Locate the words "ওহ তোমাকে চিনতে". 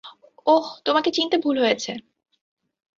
0.47-1.37